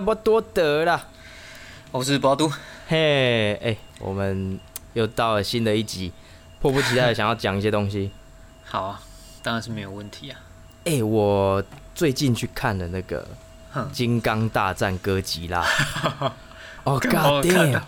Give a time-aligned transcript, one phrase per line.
[0.00, 1.08] 差不多得了。
[1.90, 2.50] 我是包都。
[2.88, 4.58] 嘿，哎，我们
[4.94, 6.10] 又到了新的一集，
[6.58, 8.10] 迫不及待的想要讲一些东西。
[8.64, 9.02] 好啊，
[9.42, 10.40] 当然是没有问题啊。
[10.84, 11.62] 哎，我
[11.94, 13.28] 最近去看了那个
[13.90, 15.62] 《金刚大战哥吉拉》。
[16.84, 17.82] 哦，God damn！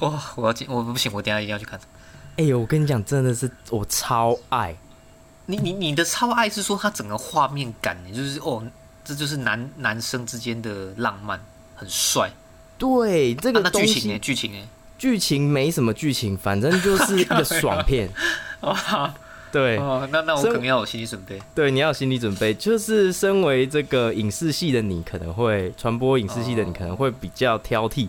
[0.00, 1.80] 哇，我要进，我不行，我等下一定要去看。
[2.36, 4.76] 哎呦，我跟你讲，真的是我超爱。
[5.46, 8.62] 你你你的超爱是说它整个画面感，就是哦，
[9.06, 11.40] 这就是男男生之间的浪漫，
[11.76, 12.28] 很帅。
[12.76, 14.18] 对，这个剧情呢？
[14.18, 14.58] 剧情呢？
[14.98, 18.10] 剧情没什么剧情，反正就是一个 爽片。
[19.52, 21.40] 对，哦，那那我肯定要有心理准备。
[21.54, 28.08] 对，你要有心理准备，就是身为这个影视系的你，可能会传播影视系的你可能会比较挑剔，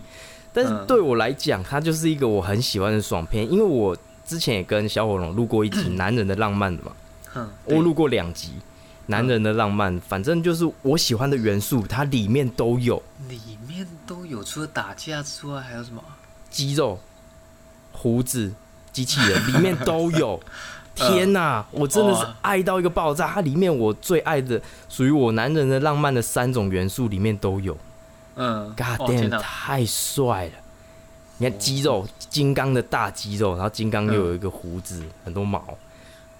[0.52, 6.92] 但是对我来讲，它就是一个我很喜欢的爽片，因为我之前也跟小火龙录过一集 《男人的浪漫》的嘛。
[7.64, 8.54] 我录过两集，
[9.08, 13.02] 男人的浪漫，反正就是我喜欢的元素，它里面都有。
[13.28, 16.02] 里面都有，除了打架之外，还有什么？
[16.50, 16.98] 肌肉、
[17.92, 18.52] 胡子、
[18.92, 20.38] 机器人， 里面都有。
[20.94, 23.28] 天哪，我真的是爱到一个爆炸！
[23.28, 27.76] 它里面我最爱的，属于我男人的浪漫的三种元素，里面都有。
[28.34, 30.52] 嗯，God damn，太帅了！
[31.36, 35.62] 你看肌肉，金刚的大肌肉，然后金刚又有一个胡子，很多毛。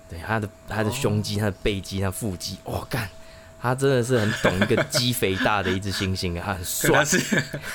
[0.09, 3.09] 对他的他的胸肌、他的背肌、他的腹肌，哇干！
[3.61, 6.91] 他真的是很懂一个肌肥大的一只猩猩啊，他很帅。
[6.93, 7.19] 他是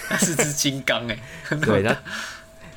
[0.08, 1.20] 他是只金刚哎。
[1.61, 1.98] 对，那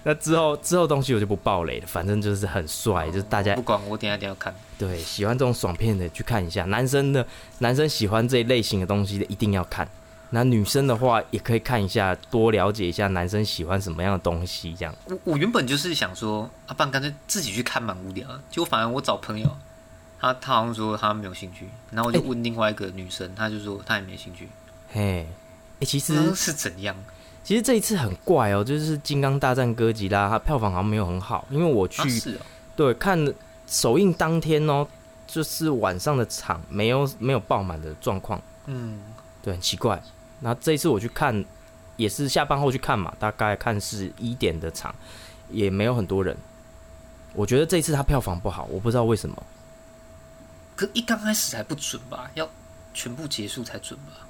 [0.02, 4.54] 那之后之后东西我就不爆雷了，反正就是很帅，就是大家不管我等下一定要看。
[4.76, 7.26] 对，喜欢这种爽片的去看一下，男生的
[7.58, 9.88] 男生喜欢这一类型的东西的一定要看。
[10.30, 14.74] 那女生的话也可以看一下，多了解一下男生喜欢什么样的东西。
[14.74, 19.48] 这样，我我原本就是想说，阿爸干脆自己去看蛮无聊，结果反而我找朋友，
[20.20, 24.48] 他他好像说他没有兴趣，然后我就问另外一个女生，她就说她也没兴趣。
[24.92, 25.26] 嘿，
[25.80, 26.96] 哎，其实是怎样？
[27.44, 32.02] 其实这一次很怪哦，就是《金刚大战哥吉拉》，它票房好像没有很好，因为我去
[32.74, 33.32] 对看
[33.68, 34.84] 首映当天哦，
[35.28, 38.42] 就是晚上的场没有没有爆满的状况。
[38.66, 38.98] 嗯，
[39.40, 40.02] 对，很奇怪。
[40.40, 41.44] 那这一次我去看，
[41.96, 44.94] 也是下班后去看嘛，大概看是一点的场，
[45.50, 46.36] 也没有很多人。
[47.32, 49.42] 我觉得这一次他票房不好，我不知道为什么。
[50.74, 52.30] 可一刚开始还不准吧？
[52.34, 52.46] 要
[52.92, 54.26] 全部结束才准吧？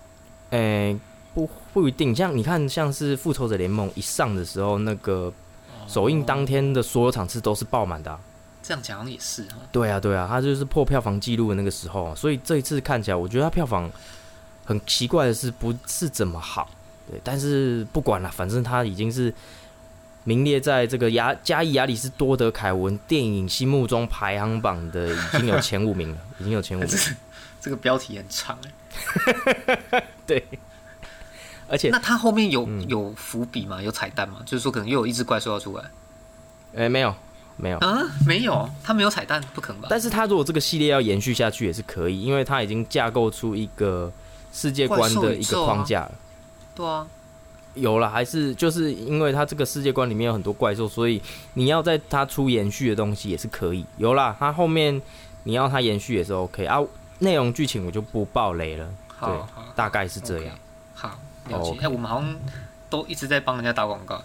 [0.50, 0.96] 诶，
[1.34, 2.14] 不不一定。
[2.14, 5.32] 像你看，像是复仇者联盟一上的时候，那个
[5.88, 8.16] 首映当天的所有场次都是爆满的。
[8.62, 9.56] 这样讲也是哈。
[9.72, 13.90] 对啊，对啊，他就是破票房记录的那个时候，所以这一次看起来，我觉得他票房。
[14.66, 16.68] 很奇怪的是，不是怎么好，
[17.08, 19.32] 对，但是不管了，反正他已经是
[20.24, 26.90] 名列在这个亚加伊亚里斯多德凯文电影心目中排行榜的，已经有前五名了， 已经有前五名。
[27.60, 28.58] 这个标题很长
[29.90, 30.44] 哎， 对，
[31.68, 33.80] 而且那他后面有有伏笔吗？
[33.80, 34.42] 有彩蛋吗？
[34.44, 35.84] 就是说可能又有一只怪兽要出来？
[36.74, 37.14] 哎，没有，
[37.56, 39.86] 没有啊，没有，他没有彩蛋，不可能吧？
[39.88, 44.12] 但是他如果这个系列要延续下去也是可以，因为他已经架构出一个。
[44.56, 46.10] 世界观的一个框架，
[46.74, 47.06] 对啊，
[47.74, 51.20] 有了，还是就是因为它这个世界观里面有很多怪兽，所以
[51.52, 53.84] 你要在它出延续的东西也是可以。
[53.98, 55.02] 有了，它后面
[55.42, 56.80] 你要它延续也是 OK 啊。
[57.18, 58.88] 内容剧情我就不爆雷了，
[59.20, 59.28] 对，
[59.74, 60.56] 大概是这样。
[60.94, 61.18] 好，
[61.48, 61.76] 了解。
[61.82, 62.34] 哎，我们好像
[62.88, 64.22] 都一直在帮人家打广告，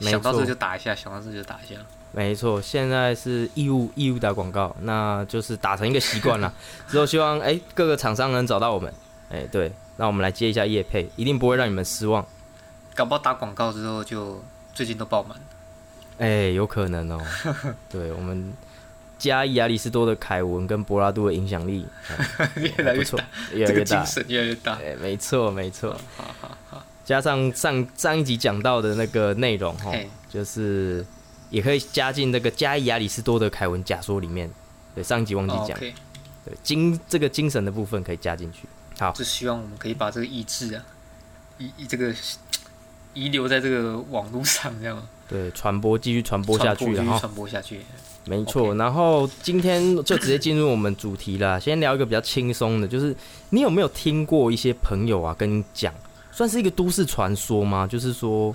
[0.00, 1.80] 想到这就打一下，想到这就打一下。
[2.10, 6.52] 没错，现在是义务义务打广告，那就是打成一个习惯了。
[6.88, 8.92] 之后希望哎各个厂商能找到我们。
[9.30, 12.24] 哎，对，那我们来接一下叶配，一定不会让你们失望。
[12.94, 14.42] 搞不好打广告之后就
[14.72, 15.36] 最近都爆满。
[16.18, 17.20] 哎，有可能哦。
[17.90, 18.52] 对我们
[19.18, 21.86] 加亚里士多的凯文跟柏拉图的影响力
[22.56, 24.74] 越来越大，越来越大，精神越来越大。
[24.74, 25.96] 哎，没错，没错。
[26.16, 26.84] 好好好。
[27.04, 29.92] 加上上上一集讲到的那个内容哈，
[30.28, 31.04] 就是
[31.50, 34.50] 也可以加进那个加亚里士多的凯文假说里面。
[34.94, 35.78] 对，上一集忘记讲。
[35.78, 35.92] 对，
[36.62, 38.68] 精这个精神的部分可以加进去。
[38.98, 40.84] 好，就希望我们可以把这个意志啊，
[41.58, 42.14] 遗这个
[43.12, 45.06] 遗留在这个网络上，这样。
[45.26, 47.80] 对传播继续传播下去，然后传播下去，
[48.26, 48.74] 没错。
[48.74, 53.16] 然后今天就直接进入我们主题了，先聊一个比较轻松的，就是
[53.48, 55.94] 你有没有听过一些朋友啊跟你讲，
[56.30, 57.86] 算是一个都市传说吗？
[57.86, 58.54] 就是说，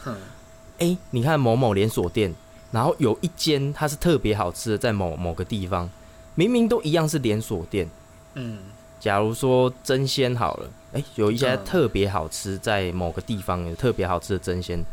[0.77, 2.31] 哎，你看某某连锁店，
[2.71, 5.89] 然后有一间它是特别好吃的，在某某个地方，
[6.35, 7.89] 明明都一样是连锁店，
[8.35, 8.59] 嗯。
[8.99, 14.83] 假如说真鲜好了，哎，有一些特别好吃，在某个地方有特别好吃的真鲜，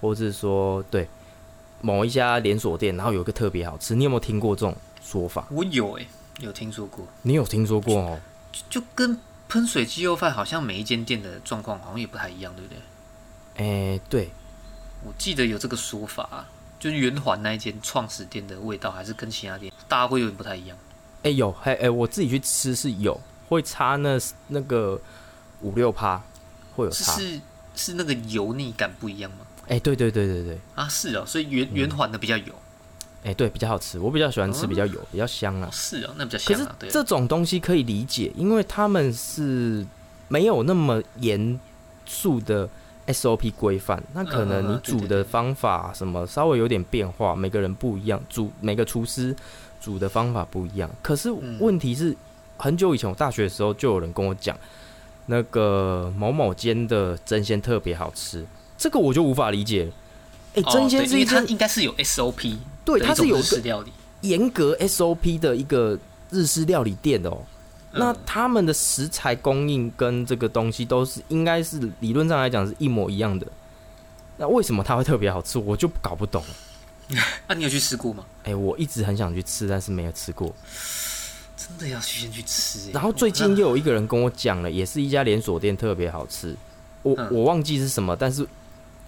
[0.00, 1.08] 或者是说对
[1.80, 5.46] 某一家连锁店，然后有一个特别好吃，你有没有听过这种说法？
[5.50, 6.06] 我有哎，
[6.40, 7.06] 有听说过。
[7.22, 8.20] 你有听说过哦？
[8.68, 9.18] 就跟
[9.48, 12.78] 喷水鸡肉饭好像每一间店的状况好像也不太一样，对不对？
[13.96, 14.30] 哎，对，
[15.04, 16.46] 我记得有这个说法，
[16.78, 20.76] 就是圆环那一间创始店的味道还是跟其他店大家会有点不太一样。
[21.22, 25.00] 哎，有，还哎，我自己去吃是有会差那那个
[25.60, 26.22] 五六趴
[26.74, 27.40] 会有差，是
[27.74, 29.38] 是那个油腻感不一样吗？
[29.68, 32.52] 哎，对对对对对，啊是哦，所以圆圆环的比较油。
[33.24, 35.70] 哎，对，比较好吃，我比较喜欢吃比较油、比较香啊。
[35.70, 36.74] 是哦，那比较香啊。
[36.76, 39.86] 可是这种东西可以理解，因为他们是
[40.26, 41.60] 没有那么严
[42.04, 42.68] 肃的
[43.06, 49.34] SOP 规范，那可能你煮的方法什么稍微有点变化，每个人不一样，煮每个厨师
[49.82, 50.88] 煮的方法不一样。
[51.02, 52.16] 可是问题是，
[52.56, 54.56] 很久以前我大学的时候就有人跟我讲，
[55.26, 58.46] 那个某某间的蒸鲜特别好吃，
[58.78, 59.90] 这个我就无法理解。
[60.54, 62.56] 哎，蒸鲜是一它应该是有 SOP。
[62.84, 63.84] 对，它是有个
[64.20, 65.98] 严格 SOP 的一个
[66.30, 67.38] 日式料理店哦。
[67.92, 73.46] 那他们的食材供应跟这个东西都是应该是理论上来讲是一模一样的。
[74.38, 75.58] 那为什么它会特别好吃？
[75.58, 76.42] 我就搞不懂。
[77.48, 78.24] 那你有去吃过吗？
[78.44, 80.54] 哎，我一直很想去吃，但是没有吃过。
[81.56, 82.90] 真的要去先去吃。
[82.92, 86.56] 然后最近又有一个人跟我讲了，也是一家连锁店特别好吃。
[87.02, 88.46] 我我忘记是什么，但是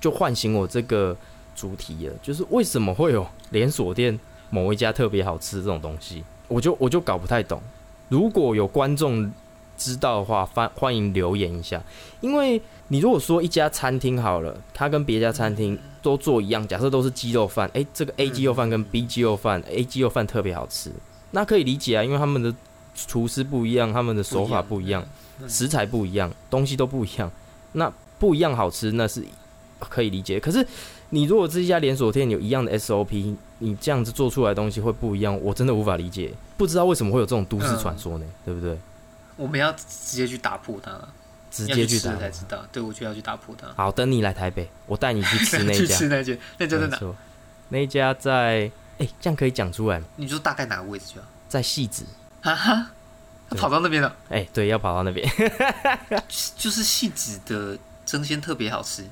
[0.00, 1.16] 就唤醒我这个。
[1.56, 4.18] 主题了，就是为什么会有连锁店
[4.50, 7.62] 某一家特别好吃这种东西，我就我就搞不太懂。
[8.08, 9.30] 如果有观众
[9.76, 11.82] 知道的话，欢欢迎留言一下。
[12.20, 20.90] 因为你如果说一家餐厅好了，它跟别家餐厅都做一样，假设都是鸡肉饭，诶，这个 A 鸡肉饭跟 B 鸡肉饭，A 鸡肉饭特别好吃，
[21.30, 22.54] 那可以理解啊，因为他们的
[22.94, 25.04] 厨师不一样，他们的手法不一样，
[25.48, 27.30] 食材不一样，东西都不一样，
[27.72, 29.24] 那不一样好吃那是
[29.78, 30.38] 可以理解。
[30.38, 30.66] 可是。
[31.10, 38.26] 你如果这一家连锁店有一样的 SOP，你这样子做出来的东西会不一样，我真的无法理解，不知道为什么会有这种都市传说呢？
[38.44, 38.76] 对不对？
[39.36, 40.92] 我们要直接去打破它，
[41.50, 42.64] 直接去打才知道。
[42.72, 43.66] 对，我就要去打破它。
[43.76, 45.94] 好，等你来台北，我带你去吃 那家。
[45.94, 46.98] 吃那家，那家在哪？
[47.68, 48.70] 那家在……
[48.98, 50.06] 哎，这样可以讲出来吗？
[50.16, 51.26] 你说大概哪个位置啊？
[51.48, 52.04] 在戏子。
[52.42, 52.90] 哈哈，
[53.50, 54.14] 他跑到那边了。
[54.28, 55.28] 哎，对，要跑到那边。
[56.56, 57.76] 就是戏子的
[58.06, 59.04] 蒸鲜特别好吃。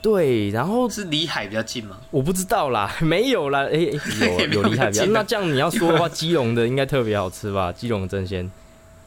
[0.00, 1.96] 对，然后是离海比较近吗？
[2.12, 5.12] 我不知道啦， 没有啦，哎，有有离海比较近。
[5.12, 7.72] 那这样你要说的话，基隆的应该特别好吃吧？
[7.72, 8.48] 基隆蒸鲜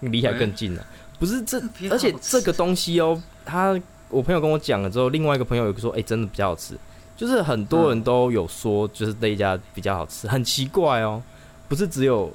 [0.01, 0.85] 离海更近了，
[1.19, 1.61] 不是这？
[1.89, 3.79] 而且这个东西哦，他
[4.09, 6.77] 我朋友跟我讲了之后，另外一个朋友有说，哎，真的比较好吃。
[7.15, 11.21] 就是很多人都有说，就是那一家比较好吃，很奇怪哦，
[11.67, 12.31] 不是只有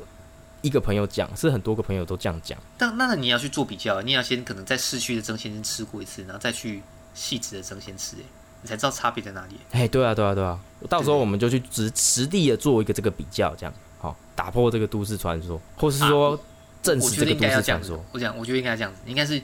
[0.61, 2.58] 一个朋友讲，是很多个朋友都这样讲。
[2.76, 6.82] 但那你要去做比较，你要先可能在市区的蒸鲜先吃过一次，然后再去
[7.14, 8.25] 细致的蒸鲜吃，哎。
[8.62, 9.56] 你才知道差别在哪里。
[9.72, 10.58] 哎，对啊，对啊，对啊，
[10.88, 16.40] 到时候我们就去实实地的做一个这个比较，这样好打破这个都市传说，或是说
[16.84, 18.04] 证实这个都市传说。
[18.12, 19.42] 我讲，我觉得应该这样子，应该是，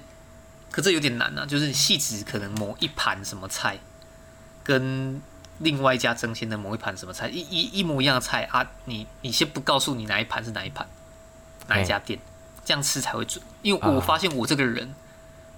[0.70, 1.44] 可这有点难啊。
[1.44, 3.78] 就是细致可能某一盘什么菜，
[4.62, 5.20] 跟
[5.58, 10.86] 另外一家争鲜的某一盘什么菜一一一模一样的菜啊，你你先不告诉你哪一盘是哪一盘，
[11.66, 12.18] 哪一家店，
[12.64, 13.42] 这样吃才会准。
[13.62, 14.94] 因为我发现我这个人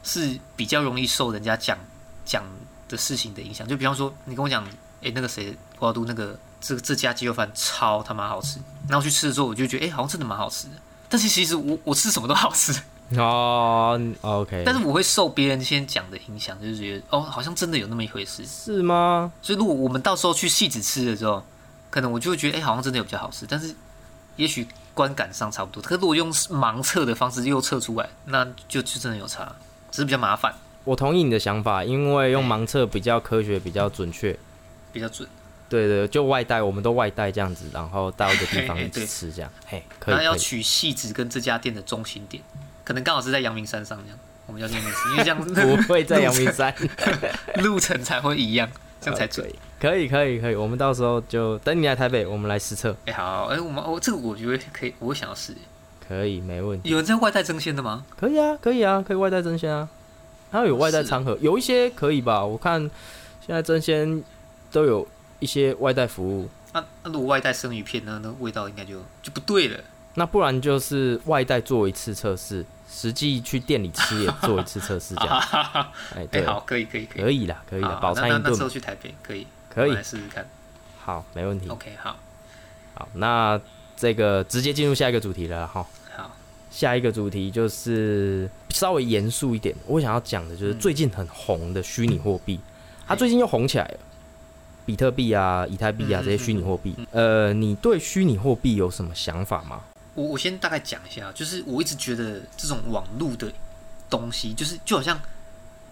[0.03, 1.79] 是比较容易受人家讲
[2.25, 2.45] 讲。
[2.89, 4.63] 的事情的影响，就比方说，你跟我讲，
[5.03, 10.75] 哎，那个谁，花都那个这这家鸡肉饭超他妈好吃，然后去吃的时候，我就觉得，哎，好像真的蛮好吃的。
[11.13, 12.75] 但是其实我我吃什么都好吃
[13.19, 14.63] 哦，OK。
[14.65, 19.31] 但是我会受别人先讲的影响，就是觉得，哦，好像真的有那么一回事，是吗？
[19.43, 21.45] 所以如果我们到时候去细致吃的时候，
[21.91, 23.75] 可能我就会觉得，哎，好像真的有比较好吃，但是
[24.37, 25.83] 也许观感上差不多。
[25.83, 29.55] 可是如果用盲测的方式又测出来，那就就真的有差，
[29.91, 30.55] 只是比较麻烦。
[30.85, 34.35] 我同意你的想法，因为用盲测比较科学、比较准确、
[34.91, 35.29] 比较准。
[35.73, 39.51] 对对，就外带，我们都外带这样子，然后到一个地方去吃这样。
[39.67, 40.15] 嘿，可以。
[40.15, 42.43] 那要取细致跟这家店的中心点，
[42.85, 45.39] 可能刚好是在阳明山上这样，我们要去那边吃，因为这样
[45.83, 46.75] 不会在阳明山，
[47.65, 48.69] 路程才会一样，
[49.01, 49.51] 这样才准。
[49.81, 52.95] 可以可以可以，我们到时候就等你来台北，我们来实测。
[53.07, 55.57] 哎好，哎我们我这个我觉得可以，我想要试。
[56.07, 56.91] 可以，没问题。
[56.91, 58.05] 有人在外带蒸鲜的吗？
[58.17, 59.89] 可以啊，可以啊，可以外带蒸鲜啊。
[60.51, 62.45] 它有外带餐盒，有一些可以吧？
[62.45, 62.79] 我看
[63.45, 64.23] 现在蒸鲜
[64.71, 65.09] 都有
[65.43, 66.49] 一些外带服务。
[66.73, 68.21] 那那如果外带生鱼片呢？
[68.23, 69.79] 那味道应该就就不对了。
[70.15, 75.41] 那不然就是外带做一次测试，实际去店里吃也做一次测试，这样。
[76.15, 78.43] 哎，对，好，可以，可以，可以啦，可以啦，饱餐一顿。
[78.45, 80.47] 那时候去台北可以，可以来试试看。
[81.01, 81.69] 好，没问题。
[81.69, 82.17] OK，好，
[82.95, 83.61] 好，那
[83.97, 85.87] 这个直接进入下一个主题了哈。
[86.17, 86.31] 好
[86.71, 92.59] 下一个主题就是稍微严肃一点，我想要讲的就是最近很红的虚拟货币，
[93.07, 93.99] 它最近又红起来了，
[94.85, 96.95] 比特币啊、以太币啊这些虚拟货币。
[97.11, 99.83] 呃，你对虚拟货币有什么想法吗？
[100.15, 103.51] 我我先大概讲一下，就是我一直觉得这种网络的
[104.11, 105.19] 东西，就是就好像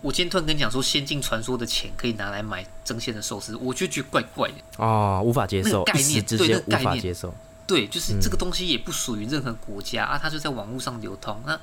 [0.03, 7.33] 我今天突然跟你讲说，《仙境传说》的钱可以拿来买真仙的寿司，我就觉得怪怪的哦，无法接受，概念对那无法接受。
[7.67, 11.41] 对，就是这个东西也不属于任何国家啊，它就在网络上流通。
[11.47, 11.59] 那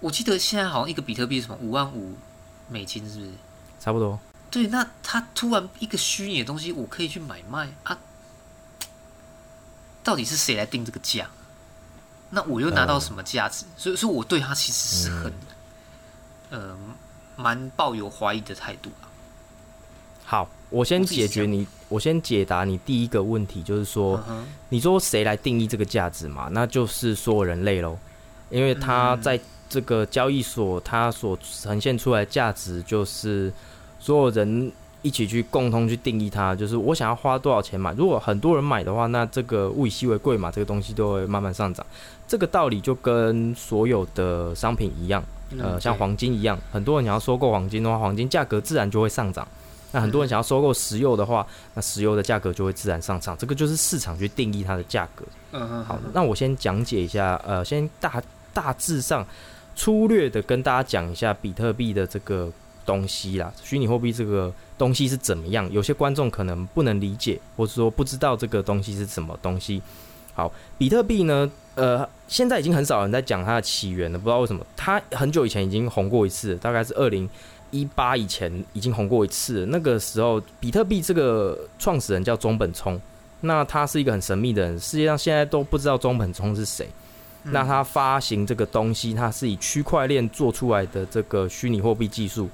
[0.00, 2.14] 我记得现在好像一个比特币什么五万五
[2.68, 3.30] 美金，是不是？
[3.78, 4.18] 差不多。
[4.54, 7.98] 对，那他突然一个虚拟的东西，我可以去买卖啊？
[10.04, 11.28] 到底是谁来定这个价？
[12.30, 13.64] 那我又拿到什么价值？
[13.76, 15.32] 所以说，我对他其实是很，
[16.50, 16.78] 呃，
[17.34, 19.10] 蛮抱有怀疑的态度啊。
[20.24, 24.22] 好，我先解决你，我先解答你第一个问题，就是说，
[24.68, 26.48] 你说谁来定义这个价值嘛？
[26.52, 27.98] 那就是所有人类喽，
[28.50, 33.52] 因为他在这个交易所，他所呈现出来价值，就是
[34.04, 34.70] 所有人
[35.00, 37.90] 一起去共同去定义它，就是我想要花多少钱买。
[37.94, 41.84] 如果很多人买的话，那这个物以稀为贵嘛，这个东西都会慢慢上涨。
[42.28, 45.24] 这个道理就跟所有的商品一样，
[45.58, 49.48] 呃，像黄金一样，很多人想要收购黄金的话，黄金价格自然就会上涨。
[49.92, 53.34] 那很多人想要收购石油的话，那石油的价格就会自然上涨。
[53.38, 55.24] 这个就是市场去定义它的价格。
[55.52, 55.84] 嗯嗯。
[55.86, 59.24] 好，那我先讲解一下，呃，先大大致上
[59.74, 62.50] 粗略的跟大家讲一下比特币的这个
[62.84, 65.70] 东西啦，虚拟货币这个东西是怎么样？
[65.72, 69.82] 有些观众可能不能理解，或者说不知道这个东西是什么东西。
[70.34, 74.66] 好，比特币呢，呃，现在已经很少人在讲它的起源了，不知道为什么。
[74.76, 77.28] 它很久以前已经红过一次，大概是二零。
[77.70, 83.00] 一八以前已经红过一次，那个时候比特币这个创始人叫中本聪，
[83.40, 86.88] 那他是一个很神秘的人，世界上现在都不知道中本聪是谁。
[87.42, 92.48] 那他发行这个东西，它是以区块链做出来的这个虚拟货币技术。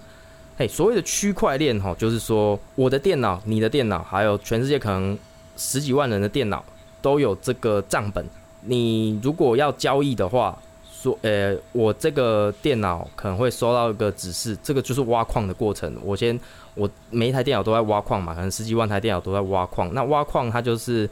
[0.61, 5.19] 嘿，所谓的区块链哈，就是说我的电脑、你的电脑，还有全世界可能
[5.57, 6.62] 十几万人的电脑
[7.00, 8.23] 都有这个账本。
[8.61, 10.59] 你如果要交易的话，
[10.93, 15.97] 说，呃，我这个电脑可能会收到一个指示，这个就是挖矿的过程。
[16.05, 16.38] 我先，
[16.75, 19.90] 我每一台电脑都在挖矿嘛，可能十几万台电脑都在挖矿。
[19.95, 21.09] 那挖矿它就是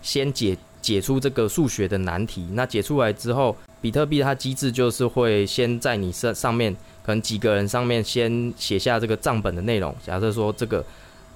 [0.00, 2.48] 先解解出这个数学的难题。
[2.54, 6.74] 那解出来之后，比特币它机制就是会先在你上上面，
[7.06, 9.94] 可能几个人上面先写下这个账本的内容。
[10.04, 10.84] 假设说这个，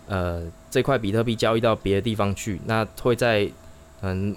[0.09, 3.49] 呃，这块比特币交易到别的地方去，那会在
[4.03, 4.37] 嗯。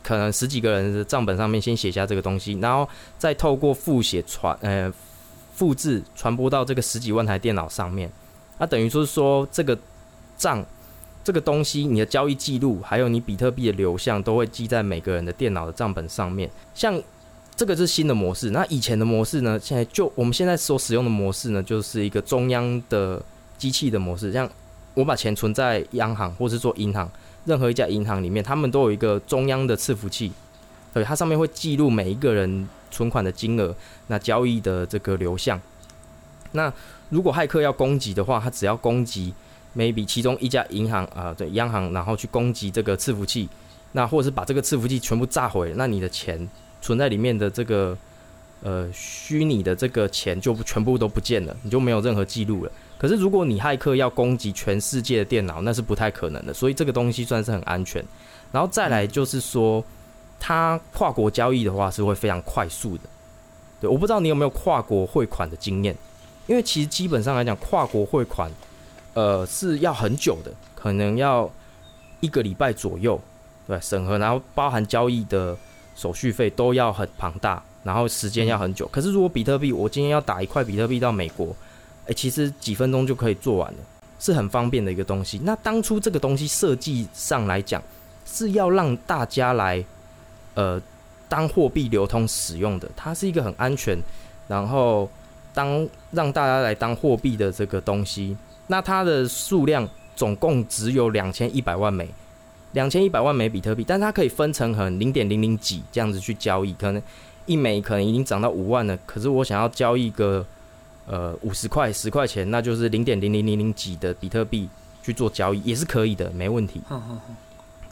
[0.00, 4.90] 可能十几个人的账本上面先写下这个东西，然后再透过复写传呃
[5.52, 8.10] 复制传播到这个十几万台电脑上面。
[8.58, 9.76] 那等于说是说这个
[10.38, 10.64] 账
[11.22, 16.48] 这个东西，你的交易记录还有你比特币的流向都会记在每个人的电脑的账本上面。
[16.72, 16.98] 像
[17.58, 19.58] 这个是新的模式，那以前的模式呢？
[19.60, 23.20] 现在就我们现在所使用的模式呢，就是一个中央的
[23.58, 24.48] 机器的模式，像
[24.94, 27.10] 我把钱存在央行或是做银行。
[27.46, 30.30] 任何一家银行里面，他们都有一个中央的伺服器，
[30.94, 33.74] 对，它上面会记录每一个人存款的金额，
[34.06, 35.60] 那交易的这个流向。
[36.52, 36.72] 那
[37.08, 39.34] 如果骇客要攻击的话，他只要攻击
[39.76, 43.48] maybe 其中一家银行啊，对，央行，然后去攻击这个伺服器，
[43.90, 46.48] 那或者是把这个伺服器全部炸毁，那你的钱
[46.80, 47.96] 存在里面的这个
[48.62, 52.72] 呃虚拟的这个钱就全部都不见了，你就没有任何记录了。
[52.98, 56.52] 可是，如果你骇客要攻击全世界的电脑，那是不太可能的。
[56.52, 58.04] 所以这个东西算是很安全。
[58.50, 59.84] 然后再来就是说，
[60.40, 63.04] 它跨国交易的话是会非常快速的。
[63.80, 65.94] 对，我不知道你有没有跨国汇款的经验，
[66.48, 68.50] 因为其实基本上来讲，跨国汇款，
[69.14, 71.48] 呃，是要很久的，可能要
[72.18, 73.20] 一个礼拜左右，
[73.68, 75.56] 对，审核，然后包含交易的
[75.98, 78.86] 手续费都要很庞大，然后时间要很久。
[78.86, 81.48] 可是如果比特币，我今天要打一块比特币到美国。
[82.06, 83.78] 诶，其实几分钟就可以做完了，
[84.20, 85.40] 是很方便的一个东西。
[85.42, 87.82] 那当初这个东西设计上来讲，
[88.24, 89.84] 是要让大家来，
[90.54, 90.80] 呃，
[91.28, 92.88] 当货币流通使用的。
[92.96, 93.98] 它是一个很安全，
[94.46, 95.10] 然后
[95.52, 98.36] 当让大家来当货币的这个东西。
[98.68, 102.08] 那它的数量总共只有两千一百万枚，
[102.72, 107.02] 两千一百万枚比特币，但它可以分成很零点零零几这样子去交易，可能
[107.46, 108.96] 一枚可能已经涨到五万了。
[109.06, 110.46] 可是我想要交易个。
[111.10, 114.68] 呃，五十块、十块钱，那就是零点零零零零几的比特币
[115.02, 116.82] 去做交易，也是可以的，没问题。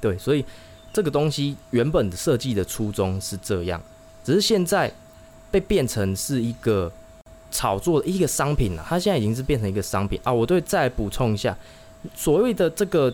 [0.03, 0.45] 对，所以
[0.93, 3.81] 这个东西原本的设计的初衷是这样，
[4.23, 4.93] 只是现在
[5.51, 6.93] 被变成是一个
[7.51, 8.85] 炒作的一个商品了。
[8.87, 10.31] 它现在已经是变成一个商品啊！
[10.31, 11.57] 我对再补充一下，
[12.15, 13.11] 所谓的这个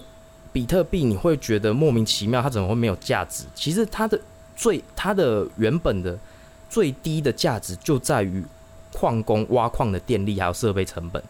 [0.53, 3.45] 比特币，你会觉得莫名其妙，它怎么会没有价值？
[3.55, 4.21] 其实它的
[4.55, 6.19] 最它的原本的
[6.69, 8.45] 最低的价值就在于。
[8.95, 11.25] 矿工挖矿的电力还有设备成本，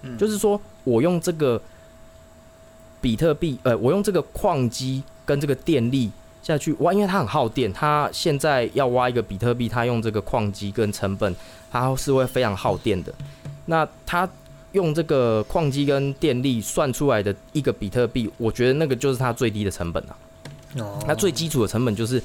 [0.00, 1.60] 嗯，就是说我用这个
[2.98, 6.10] 比特币，呃，我用这个矿机跟这个电力
[6.42, 11.36] 下去挖，因为它很耗电，它现在要挖一个比特币，它用这个矿机跟成本，
[11.70, 13.12] 它是会非常耗电的。
[13.66, 14.26] 那它
[14.72, 20.16] 用这个矿机跟电力算出来的一个比特币，我觉得那个就是它最低的成本啊。
[20.78, 22.22] 哦，那最基础的成本就是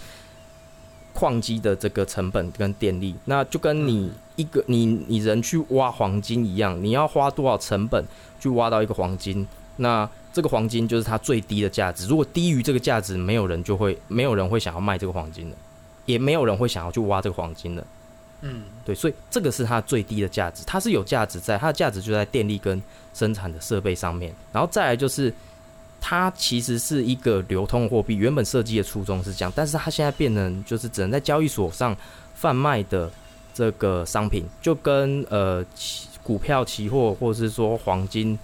[1.13, 8.03] 矿机的这个成本跟电力，那就跟你一个你你人去挖黄金一样，你要花多少成本
[8.39, 9.47] 去挖到一个黄金？
[9.77, 12.07] 那这个黄金就是它最低的价值。
[12.07, 15.55] 如果低于这个价值，没有人就会没有人会想要卖这个黄金的，
[16.05, 17.85] 也没有人会想要去挖这个黄金的。
[18.45, 22.81] 嗯，对，所以这个是它最低的价值，它是有价值在，它的价值就在电力跟
[23.13, 24.35] 生产的设备上面。
[24.51, 25.33] 然后再来就是，
[26.01, 31.95] 它其实是一个流通货币，原本设计的初衷是这样，但是它现在变成就是只能在交易所上
[32.35, 33.09] 贩卖的
[33.53, 35.65] 这个商品，就跟呃
[36.21, 38.38] 股票、期货或者是说黄金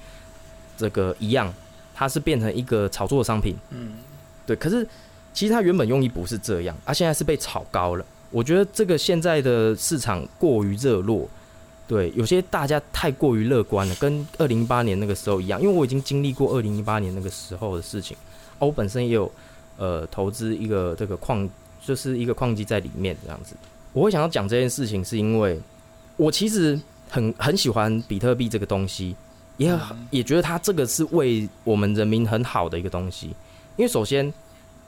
[0.77, 1.53] 这个一样，
[1.93, 3.53] 它是变成一个炒作商品。
[3.71, 3.97] 嗯，
[4.45, 4.87] 对，可是
[5.33, 8.05] 其实它原本用意不是这样，啊，现在是被炒高了。
[8.31, 11.27] 我觉得这个现在的市场过于热络，
[11.87, 15.59] 对，有些大家太过于乐观了，跟二零一八年那个时候一样。
[15.61, 18.15] 因为我已经经历过二零一八年那个时候的事情，
[18.59, 19.31] 啊，我本身也有
[19.77, 21.49] 呃投资一个这个矿，
[21.83, 23.55] 就是一个矿机在里面这样子。
[23.93, 25.59] 我会想要讲这件事情，是因为
[26.15, 29.15] 我其实很很喜欢比特币这个东西，
[29.57, 33.27] 也很嗯也觉得它这个是为我们人民很好的一个东西。
[33.77, 34.31] 因为首先，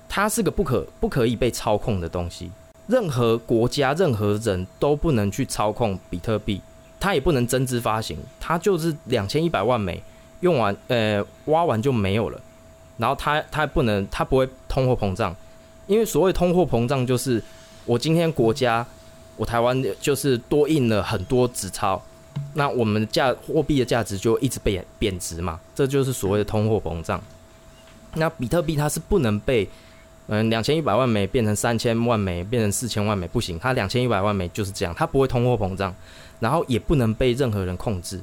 [0.07, 2.51] 它是个不可不可以被操控的东西，
[2.87, 6.61] 任何国家、任何人都不能去操控比特币，
[6.99, 10.01] 它也不能增资发行，它就是两千一百万枚，
[10.41, 12.41] 用完呃挖完就没有了，
[12.97, 15.35] 然后它它不能它不会通货膨胀，
[15.87, 17.41] 因为所谓通货膨胀就是
[17.85, 18.85] 我今天国家
[19.37, 22.01] 我台湾就是多印了很多纸钞。
[22.53, 27.21] 那我们价货币的价值就一直被贬值嘛，这就是所谓的通货膨胀。
[28.15, 29.67] 那比特币它是不能被，
[30.33, 35.93] 嗯，两千一百万美变成三千万美，变成四千万美不行，它两千一百万美就是这样，它不会通货膨胀，
[36.39, 38.17] 然后也不能被任何人控制。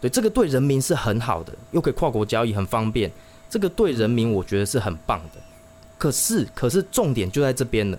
[0.00, 3.08] 对，这个对人民是很好的，又可以跨国交易，很方便。
[3.48, 5.40] 这个对人民我觉得是很棒的。
[5.96, 7.96] 可是，可是重点就在这边了，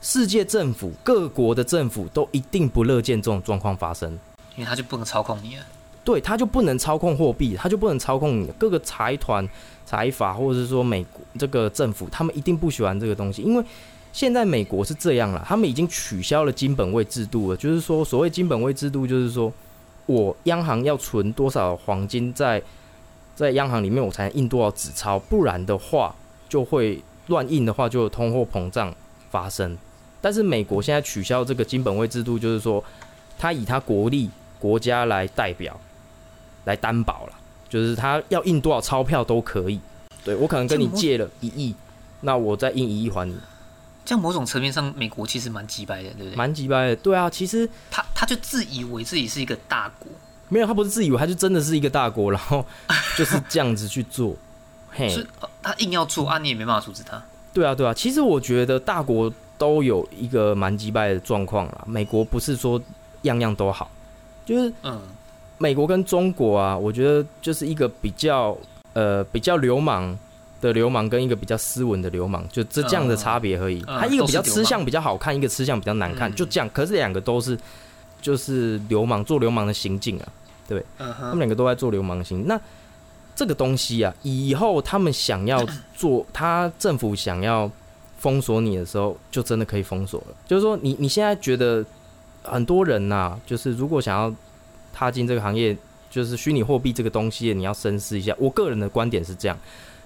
[0.00, 4.18] 世界政府、各国的政府都一定不乐见这种状况发生。
[4.56, 5.62] 因为他就不能操控你了。
[6.02, 9.46] 对，他就不能操控货币，他就不能操控你各个财团、
[9.86, 13.64] 财阀，或者是说美国这个政府，他们一定不喜欢这个东西，因为
[14.12, 19.52] 现在美国是这样了，他们已经取消了金本位制度了，就是说所谓金本位制度，就是说
[20.06, 22.62] 我央行要存多少黄金在
[23.34, 26.14] 在央行里面，我才能印多少纸钞，不然的话
[26.48, 28.94] 就会乱印的话，就有通货膨胀
[29.30, 29.76] 发生。
[30.20, 32.82] 但是美国现在取消这个金本位制度，就是说
[33.38, 35.78] 他以他国力国家来代表。
[36.66, 37.32] 来担保了，
[37.74, 39.80] 就是他要印多少钞票都可以。
[40.24, 41.74] 对我可能跟你借了一亿，
[42.20, 43.36] 那我再印一亿还你，
[44.04, 46.36] 这样某种层面上，美国其实蛮鸡掰的，对不对？
[46.36, 46.96] 蛮鸡掰的。
[46.96, 50.08] 对啊，其实他他就自以为自己是一个大国，
[50.48, 52.64] 没有，他不是自以为，他就真的是一个大国，然后
[53.18, 54.36] 就是这样子去做。
[54.90, 55.12] 嘿
[55.60, 57.20] 他硬要做啊，你也没办法阻止他。
[57.52, 57.92] 对啊，对啊。
[57.92, 61.84] 其实我觉得大国都有一个蛮鸡掰的状况啦。
[61.86, 62.80] 美国不是说
[63.22, 63.90] 样样都好，
[64.46, 65.02] 就是嗯，
[65.58, 68.56] 美国跟中国啊，我觉得就是一个比较
[68.92, 70.18] 呃比较流氓
[70.60, 73.82] 的流氓，跟一个比较斯文的流氓，就这这样的差别而已。
[73.86, 76.68] 嗯他一个比较吃相比较好看，一个吃相比较难看，嗯就这样。
[76.72, 77.58] 可是两个都是
[78.20, 80.28] 就是流氓做流氓的行径啊，
[80.66, 82.46] 对他们，两个都在做流氓行。
[82.46, 82.58] 那
[83.36, 85.64] 这个东西啊，以后他们想要
[85.94, 87.70] 做，他政府想要
[88.18, 90.34] 封锁你的时候，就真的可以封锁了。
[90.46, 91.84] 就是说你，你现在觉得
[92.42, 94.32] 很多人呐、就是如果想要
[94.94, 95.76] 踏进这个行业，
[96.08, 98.34] 就是虚拟货币这个东西，你要深思一下。
[98.38, 99.58] 我个人的观点是这样，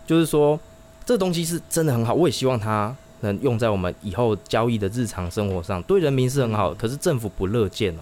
[0.07, 0.59] 就是说
[1.05, 6.74] 这个东西是真的很好，我也希望它能用在我们以后交易的日常生活上，对人民是很好的。
[6.74, 8.01] 可是政府不乐见哦。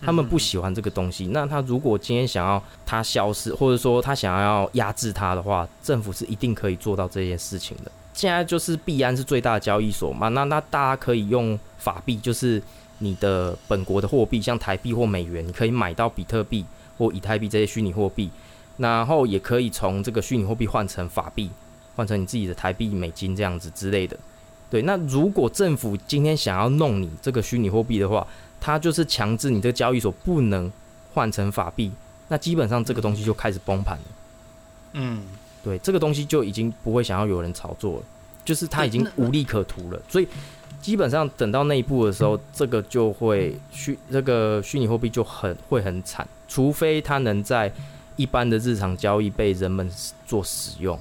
[0.00, 1.26] 他们不喜欢这个东西。
[1.32, 7.90] 那他如果今天想要它消失，或者说他想要压制它的话，政府是一定可以做到这件事情的。
[8.14, 12.62] 现在就是币安是最大的交易所嘛，那那大家可以用法币，就是
[12.98, 16.64] 你的本国的货币，像台币或美元，你可以买到比特币
[16.96, 18.30] 或以太币这些虚拟货币，
[18.76, 21.50] 然后也可以从这个虚拟货币换成法币，
[21.96, 24.16] 换成你自己的台币、美金这样子之类的。
[24.70, 28.26] 对，那如果政府今天想要弄你这个虚拟货币的话，
[28.60, 30.70] 它就是强制你这个交易所不能
[31.14, 31.90] 换成法币，
[32.28, 34.04] 那基本上这个东西就开始崩盘了。
[34.92, 35.22] 嗯，
[35.62, 38.02] 对，这个东西就已经不会想要有人炒作了，
[38.44, 40.02] 就是它已经无利可图了。
[40.08, 40.28] 所以
[40.80, 47.72] 基本上等到那一步的时候，这个就会虚这个虚拟货币就很会很惨，除非它能在
[48.16, 49.90] 一般的日常交易被人们
[50.26, 50.98] 做使用。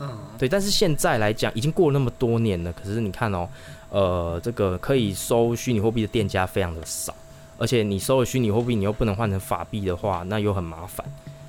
[0.00, 3.48] 嗯，对，但是现在来讲，已经过了那么多年了，可是你看哦，
[3.90, 7.14] 呃，这个可以收虚拟货币的店家非常的少，
[7.56, 11.04] 而且你收了虚拟货币，你又不能换成法币的话，那又很麻烦。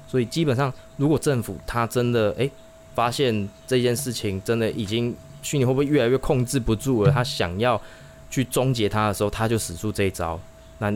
[0.07, 2.49] 所以基本上，如果政府他真的诶
[2.95, 7.81] 发现这件事情真的已经虚拟会不会越来越控制不住了，他想要
[8.29, 10.39] 去终结它的时候，他就使出这一招，
[10.79, 10.93] 那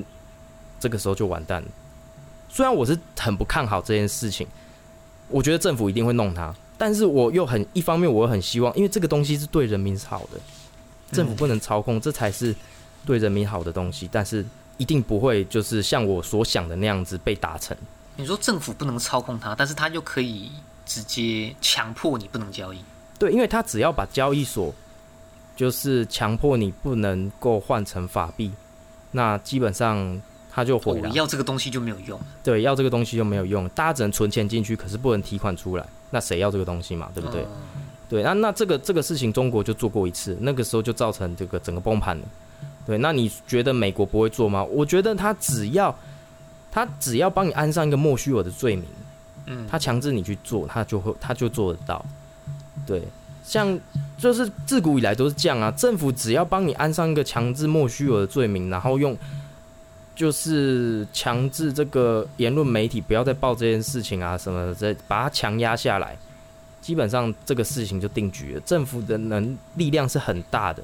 [0.80, 1.68] 这个时候就完蛋了。
[2.50, 4.48] 虽然我是很不看好这件事情，
[5.30, 10.40] 我觉得政府一定会弄它，但是我又很一方面，我又很希望，因为这个东西是对人民是好的，
[11.12, 12.56] 政府不能操控，这才是
[13.06, 14.46] 对人民好的东西，但是
[14.78, 17.76] 一定不会就是像我所想的那样子被达成。
[18.16, 20.52] 你说政府不能操控它，但是它又可以
[20.86, 22.78] 直接强迫你不能交易。
[23.24, 24.74] 对，因为他只要把交易所
[25.56, 28.52] 就是强迫你不能够换成法币，
[29.12, 31.08] 那基本上他就毁了。
[31.12, 32.20] 要这个东西就没有用。
[32.44, 35.86] 对，要这个东西就没有用，大家只能存钱进去，可是不能提款出来。
[36.10, 37.10] 那谁要这个东西嘛？
[37.16, 37.46] 对不对？
[38.10, 42.24] 对，那那这个这个事情中国就做过一次，那个时候就造成这个整个崩盘了。
[42.86, 44.64] 对，那你觉得美国不会做吗？
[44.66, 45.96] 我觉得他只要。
[46.76, 48.84] 他只要帮你安上一个莫须有的罪名，
[49.46, 52.04] 嗯，他强制你去做，他就会他就做得到。
[52.86, 53.02] 对，
[53.44, 53.80] 像
[54.18, 55.72] 就是自古以来都是这样啊。
[55.72, 59.18] 政府只要帮你安上一个强制莫须有的罪名，然后用
[60.16, 66.18] 就是强制这个言论媒体不要再报这件事情啊什么的，再把它强压下来，
[66.82, 68.60] 基本上这个事情就定局了。
[68.62, 70.84] 政府的能力量是很大的。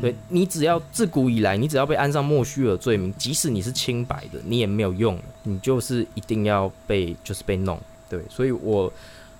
[0.00, 7.78] 对你只要自古以来，你只要被安上莫须有的罪名，即使你是清白的，你也没有用，你就是一定要被就是被弄。
[8.08, 8.90] 对，所以我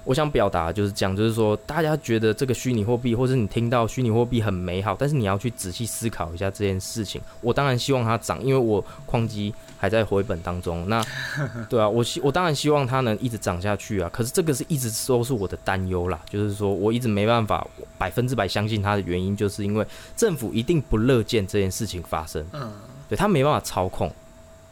[0.05, 7.21] 我想表达就是讲，就是说大家觉得这个虚拟货币，或者你听到虚拟货币很美好，但是你要去仔细思考一下这件事情。
[7.41, 9.53] 我当然希望它涨，因为我矿机。
[9.77, 11.05] 还在回本当中，那
[11.69, 14.09] 对啊，我希我当然希望它能一直涨下去啊。
[14.11, 17.67] 可是这个是一直都是我的担忧啦，就是说我一直没办法
[17.99, 19.87] 百分之百相信它的原因，就是因为
[20.17, 22.43] 政府一定不乐见这件事情发生。
[22.55, 22.73] 嗯，
[23.11, 24.11] 对他没办法操控，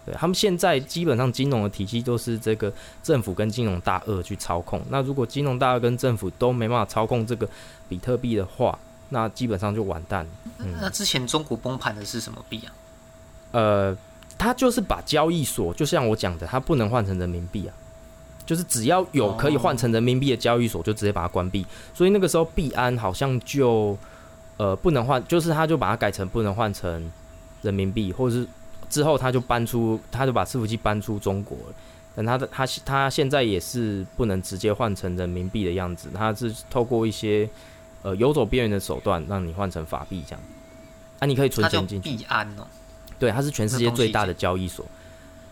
[0.04, 4.80] 对他们现在基本上金融的体系都是这个政府跟金融大鳄去操控。
[4.88, 7.48] 那如果金融大鳄跟政府都没办法操控这个
[7.88, 8.78] 比特币的话，
[9.10, 10.66] 那基本上就完蛋了。
[10.80, 12.72] 那之前中国崩盘的是什么币啊？
[13.52, 13.96] 呃。
[14.38, 17.74] 他就是把交易所，就像我讲的，他不能换成人民币啊，
[18.44, 21.64] 就是只要有可以换成人民币的交易所，就直接把它关闭。
[21.94, 23.96] 所以那个时候币安好像就
[24.56, 27.08] 呃不能换，就是他就把它改成不能换成
[27.60, 28.48] 人民币，或者是
[28.92, 31.74] 之后他就搬出，他就把伺服器搬出中国了。
[32.14, 37.48] 但他的他他现在也是不能直接换成人民币的样子，他是透过一些
[38.02, 40.40] 呃游走边缘的手段让你换成法币这样。
[41.20, 42.10] 啊，你可以存钱进去。
[42.10, 42.66] 币安哦。
[43.18, 44.84] 对，它是全世界最大的交易所。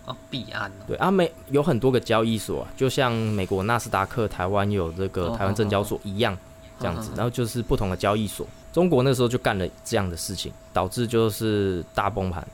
[0.05, 0.71] 哦，币安。
[0.87, 6.37] 对啊，美有很多个交易所，就像美国纳斯达克、台湾有这个台湾证交所一样，
[6.79, 7.11] 这样子。
[7.17, 8.47] 然后就是不同的交易所。
[8.73, 12.47] 中国那时候就干了这样的事情，导致就是大崩盘。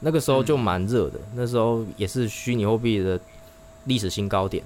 [0.00, 3.18] 那个时候就蛮热的，那时候也是虚拟货币的
[3.84, 4.62] 历史新高点。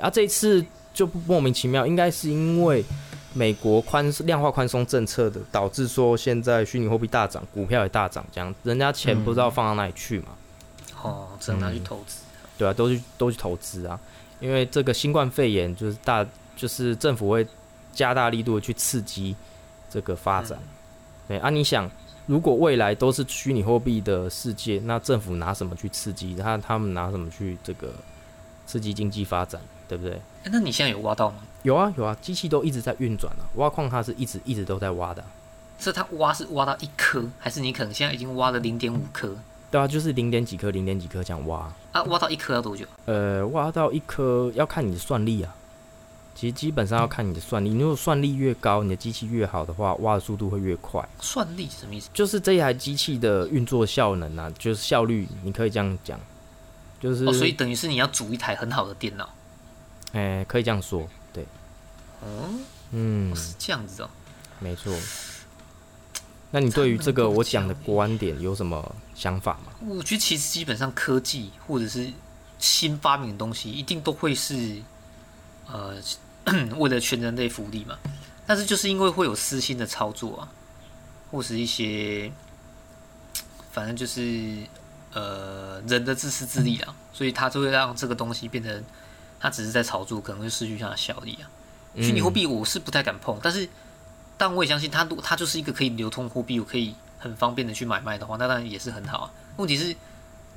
[0.00, 2.84] 啊，这一次就莫名其妙，应该是因为。
[3.34, 10.28] 美国宽量化宽松政策的，导致说现在虚拟货币大涨，股票也大涨，这样人家钱不知道放到哪里去嘛？
[11.02, 12.22] 哦，只能拿去投资。
[12.56, 14.00] 对啊，都去都去投资啊，
[14.40, 16.26] 因为这个新冠肺炎就是大，
[16.56, 17.46] 就是政府会
[17.92, 19.36] 加大力度的去刺激
[19.90, 20.58] 这个发展。
[21.28, 21.88] 对啊，你想，
[22.28, 26.36] 如果未来都是虚拟货币的世界，那政府拿什么去刺激？
[26.36, 27.88] 他他们拿什么去这个
[28.66, 29.58] 刺激经济发展？
[29.88, 30.20] 对不对？
[30.44, 31.38] 那你现在有挖到吗？
[31.62, 33.48] 有啊有啊，机器都一直在运转啊。
[33.54, 35.24] 挖矿它是一直一直都在挖的。
[35.78, 39.34] 是它挖是挖到一颗，还是你可能现在已经挖了零点五颗？
[39.70, 41.72] 对啊，就是零点几颗，零点几颗这样挖。
[41.92, 42.84] 啊，挖到一颗要多久？
[43.06, 45.54] 呃，挖到一颗要看你的算力啊。
[46.38, 51.04] 其实基本上要看你的算力，你如果算力越高，你的机器越好的话，挖的速度会越快。
[51.20, 52.08] 算力什么意思？
[52.14, 56.16] 就是这一台机器的运作效能啊，就是效率，你可以这样讲。
[57.00, 59.28] 就是，哦所以等于是你要组一台很好的电脑。
[60.12, 61.44] 哎，可以这样说，对，
[62.24, 62.60] 嗯
[62.92, 64.10] 嗯，是这样子哦，
[64.60, 64.94] 没错。
[66.52, 69.72] 那你对于这个我讲的观点有什么想法吗？
[69.88, 72.08] 我觉得其实基本上科技或者是
[72.60, 74.80] 新发明的东西，一定都会是
[75.66, 75.96] 呃
[76.78, 77.96] 为了全人类福利嘛。
[78.46, 80.48] 但是就是因为会有私心的操作啊，
[81.30, 82.30] 或是一些
[83.72, 84.64] 反正就是
[85.12, 88.84] 呃人的自私自利啊，所以它就会让这个东西变成。
[89.40, 91.46] 它只是在炒作，可能会失去它的效力啊。
[91.94, 93.68] 虚拟货币我是不太敢碰，但是，
[94.36, 99.30] 但我也相信它，它就是一个可以流通货币，我可以很方便的去买卖的话，那当然也是很好啊。
[99.56, 99.94] 问题是，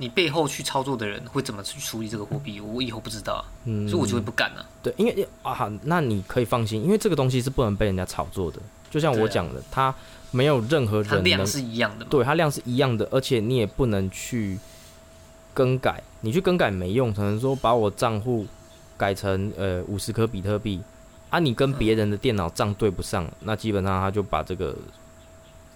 [0.02, 4.66] 你背后去操作的人会怎么去处理这个货币，我以后不知道啊，嗯，所以我就会不干了。
[4.82, 8.58] 对，因为啊，好那你可以放心，因为这个东西是不能被人家炒作的。
[8.90, 9.94] 就像我讲的，它
[10.32, 12.04] 没有任何人它量是一样的？
[12.06, 14.58] 对，它量是一样的，而且你也不能去
[15.54, 18.44] 更改，你去更改没用，可能说把我账户
[18.96, 20.80] 改成呃五十颗比特币
[21.30, 24.76] 啊，你跟别人的电脑账对不上，那基本上他就把这个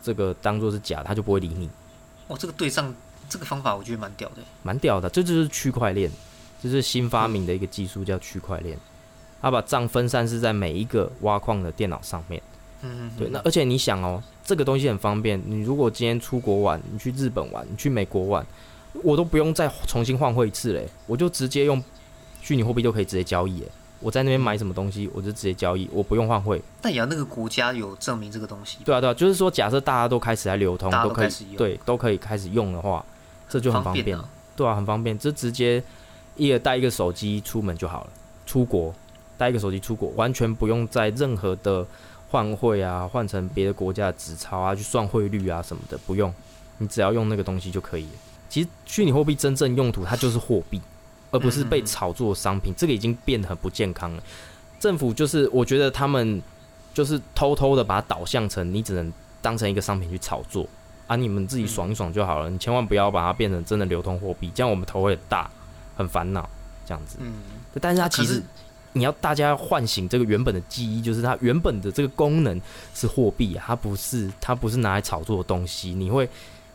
[0.02, 1.70] 这个当做是假，他就不会理你。
[2.26, 2.92] 哦，这个对账
[3.28, 6.10] 这个方法我觉得蛮屌的，蛮屌的，这就是区块链，
[6.62, 8.78] 这是新发明的一个技术叫区块链，
[9.40, 12.42] 它把账分散是在每一个挖矿的电脑上面。
[12.82, 18.46] 嗯，对，那而且你想哦，这个东西很方便，你如果今天出国玩，你去日本玩，你去美国玩，
[19.02, 21.82] 我都不用再重新换汇一次嘞，我就直接用
[22.42, 23.62] 虚拟货币就可以直接交易。
[23.98, 26.60] 我在那边买什么东西，我就直接交易，我不用换汇。
[26.82, 28.76] 但也要那个国家有证明这个东西。
[28.84, 33.02] 对啊，对啊，就是说，假设大家都开始来流通，都可以对，都可以开始用的话，
[33.48, 34.18] 这就很方便。
[34.54, 35.82] 对啊，很方便，就直接
[36.36, 38.10] 一个带一个手机出门就好了。
[38.46, 38.94] 出国
[39.36, 41.86] 带一个手机出国，完全不用在任何的
[42.30, 46.32] 换汇啊，换成别的国家的纸钞啊，去算汇率啊什么的，不用。
[46.78, 48.12] 你只要用那个东西就可以了。
[48.48, 50.80] 其实虚拟货币真正用途，它就是货币。
[51.32, 54.22] 而不是被炒作商品，这个已经变得很不健康了。
[54.78, 56.40] 政府就是，我觉得他们
[56.94, 60.66] 就是偷偷的把它导向成，你只能当成一个商品去炒作
[61.06, 65.50] 啊，你们自己爽一爽就好了，你千万不要把它变成真的流通货币，这样我们头会很大，
[65.96, 66.48] 很烦恼
[66.84, 67.16] 这样子。
[67.20, 67.34] 嗯，
[67.80, 68.42] 但是它其实
[68.92, 72.60] 你要大家唤醒这个原本的记忆，就是它原本的这个功能
[72.94, 75.94] 是货币啊，它不是它不是拿来炒作的东西。
[75.94, 76.28] 你会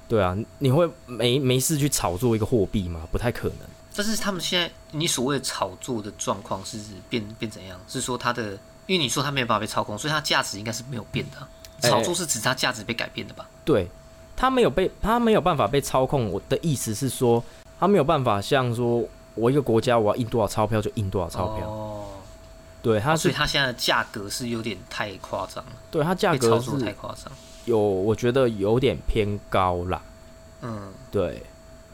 [0.07, 3.07] 对啊，你会没没事去炒作一个货币吗？
[3.11, 3.57] 不太可能。
[3.93, 7.77] 但是他们现在，你所谓的炒作的状况是变变怎样？
[7.89, 8.53] 是说它的，
[8.87, 11.89] 因为你说它没有办法被操控，所以它价值应该是没有变的。
[11.89, 13.49] 炒作是指它价值被改变的吧？
[13.65, 13.89] 对，
[14.41, 16.31] 它没有被，他没有办法被操控。
[16.31, 17.43] 我的意思是说，
[17.79, 21.69] 他没有办法像说我一个国家我要印多少钞票就印多少钞票。
[21.69, 22.05] 哦，
[22.81, 25.73] 对，它所以它现在的价格是有点太夸张了。
[25.91, 27.31] 对，它价格是太夸张，
[27.65, 30.01] 有我觉得有点偏高啦。
[30.63, 31.43] 嗯，对。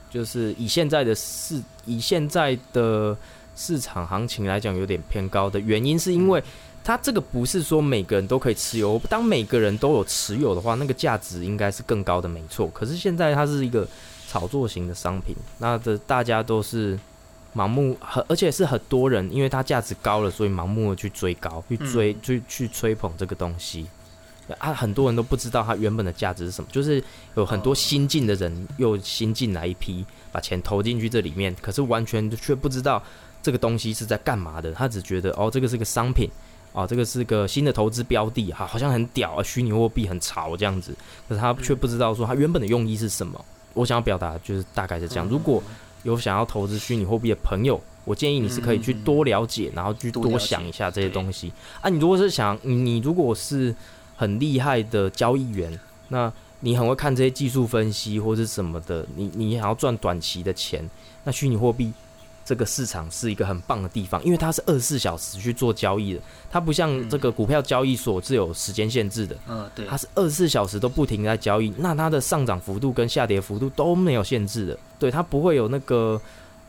[0.09, 3.15] 就是以现在的市以现在的
[3.57, 6.41] 市场行情来讲，有点偏高的原因，是因为
[6.87, 8.97] 它这个不是说每个人都可以持有。
[9.09, 12.65] 当每个人都有持有的话，那个价值应该是更高的，没错。
[12.69, 13.85] 可是现在它是一个
[14.29, 16.97] 炒作型的商品，那的大家都是
[17.53, 23.85] 盲目，很而且是很多人，因为它价值高了，所以盲目的去追高，去追，去去吹捧这个东西。
[24.57, 27.03] 啊，很多人都不知道它原本的价值是什么，就是
[27.35, 33.03] 有很多新进的人又新进来一批，把钱投进去这里面，可是完全却不知道
[33.43, 34.71] 这个东西是在干嘛的。
[34.71, 36.29] 他只觉得哦，这个是个商品，
[36.77, 40.95] 哦，这个是个新的投资标的，哈，好像很屌啊，虚拟货币很潮这样子。
[41.27, 43.43] 可是他却不知道说他原本的用意是什么。
[43.73, 45.27] 我想要表达就是大概是这样。
[45.27, 45.61] 如果
[46.03, 51.51] 有想要投资虚拟货币的朋友，我建议你是可以去多了解，然后去多想一下这些东西。
[51.81, 53.75] 啊，你如果是想你，你如果是。
[54.19, 60.83] 很厉害的交易员，那你很会看这些技术分析或是什么的，你你想要赚短期的钱，
[61.23, 61.93] 那虚拟货币
[62.47, 76.21] 这个市场是一个很棒的地方，因为它是二十四小时去做交易的，它不像这个股票交易所是有时间限制的，嗯，对，它是二十四小时都不停在交易，那它的上涨幅度跟下跌幅度都没有限制的，对，它不会有那个。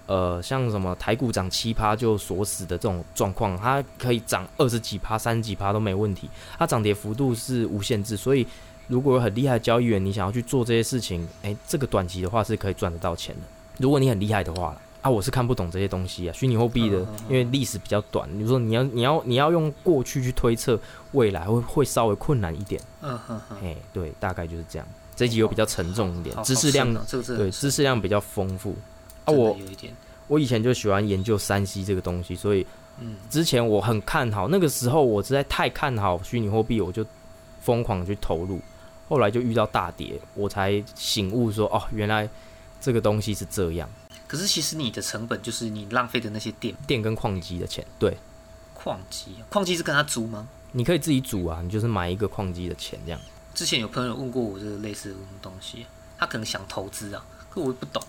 [0.09, 6.31] 呃，像什么台股涨七趴就锁死的这种状况，它可以涨二十几趴、三十几趴都没问题。
[6.59, 8.47] 它涨跌幅度是无限制，所以
[8.87, 13.43] 如果有很厉害的交易员，你想要去做这些事情，诶，这个短期的话是可以赚得到钱的。
[13.77, 18.29] 如果你很厉害的话啊，我是看不懂这些东西啊，虚拟货币的，因为历史比较短。
[18.33, 20.79] 你说你要你要你要用过去去推测
[21.13, 22.81] 未来，会会稍微困难一点。
[23.03, 24.87] 嗯哼哼，哎，对，大概就是这样。
[25.15, 26.93] 这集又比较沉重一点，知识量
[27.37, 28.75] 对知识量比较丰富。
[29.25, 29.57] 啊，我
[30.27, 32.67] 我以前就喜欢研究山西这个东西，所以，
[33.01, 37.05] 嗯，之前我很看好，那个时候我实在太看好虚拟货币，我就
[37.61, 38.61] 疯狂去投入，
[39.09, 42.29] 后来就遇到大跌，我才醒悟说，哦，原来
[42.81, 43.89] 这个东西是这样。
[44.29, 48.17] 可是其实你的成本就是你浪费的那些电电跟矿机的钱，对，
[48.75, 50.47] 矿机，矿机是跟他租吗？
[50.73, 53.19] 你可以自己组啊，你就是买一个矿机的钱这样。
[53.55, 55.87] 之前有朋友问过我这个类似的东西，
[56.19, 58.03] 他可能想投资啊，可我不懂。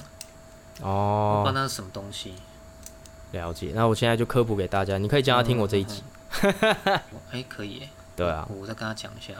[0.81, 2.33] 哦，不知道那是什么东西。
[3.31, 6.03] 了解，那我现在就科普给大家，你可以叫他听我这一集。
[7.31, 7.87] 哎，可以。
[8.15, 9.33] 对啊，我再跟他讲一下。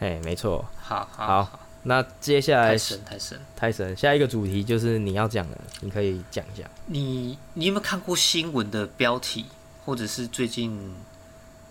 [0.00, 0.64] 哎，没错。
[0.82, 3.96] 好好，好，那接下来太神，太神，太神。
[3.96, 6.68] 下一个主题就是你要讲的，你可以讲一下。
[6.86, 9.46] 你，你有没有看过新闻的标题，
[9.84, 10.94] 或者是最近，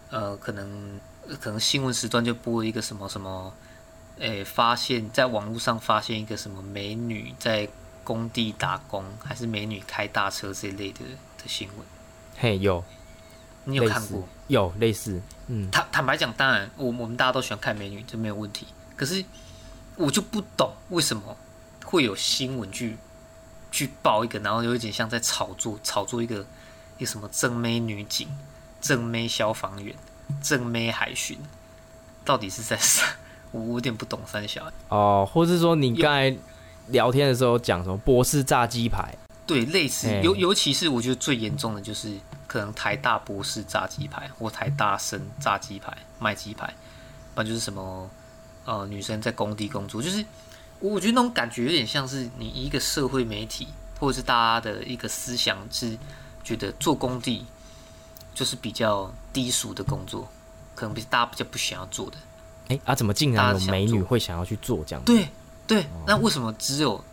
[0.10, 0.99] 呃，可能，
[1.39, 3.54] 可能新闻时段就播一个什么什么，
[4.19, 7.67] 诶，发现，在网络上发现一个什么美女在。
[8.06, 10.99] 工地打工，还是美女开大车这一类的
[11.39, 11.78] 的新闻？
[12.38, 12.84] 嘿，有，
[13.63, 14.30] 你有看过？
[14.45, 15.71] 有类似，嗯。
[15.71, 18.67] 坦坦白讲，当然，我我们大家都喜欢看美女，这没有问题。
[18.95, 19.25] 可是
[19.98, 21.38] 我就不懂为什么
[21.86, 22.98] 会有新闻去
[23.72, 26.46] 去报一个，然后有一点像在炒作，炒作一个
[26.98, 28.28] 一个什么正妹女警、
[28.82, 29.96] 正妹消防员、
[30.42, 31.38] 正妹海巡，
[32.24, 33.04] 到底是在 啥？
[33.52, 36.36] 我有点不懂三小哦，或是说你刚才
[36.88, 39.16] 聊天的时候讲什么博士炸鸡排？
[39.48, 46.66] 对，类似尤尤其是我觉得最严重的就是可能台大博士炸鸡排，或台大生炸鸡排卖鸡排，
[47.34, 48.10] 不然就是什么
[48.65, 50.23] 呃女生在工地工作，就是
[50.80, 53.67] 我觉得那种感觉有点像是你一个社会媒体
[53.99, 55.97] 或者是大家的一个思想是
[56.43, 57.45] 觉得做工地
[58.34, 60.28] 就是比较低俗的工作，
[60.75, 62.17] 可能比大家比较不想要做的。
[62.67, 65.04] 哎啊，怎么竟然有美女会想要去做这样？
[65.06, 65.28] 对
[65.67, 67.04] 对，那为什么只有